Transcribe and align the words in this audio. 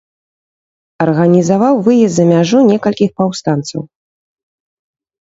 Арганізаваў 1.05 1.73
выезд 1.87 2.15
за 2.19 2.25
мяжу 2.31 2.59
некалькіх 2.71 3.09
паўстанцаў. 3.21 3.81